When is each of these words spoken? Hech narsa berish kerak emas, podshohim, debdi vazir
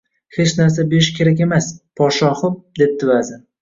Hech 0.37 0.53
narsa 0.59 0.85
berish 0.95 1.11
kerak 1.21 1.45
emas, 1.49 1.71
podshohim, 2.03 2.61
debdi 2.83 3.17
vazir 3.17 3.45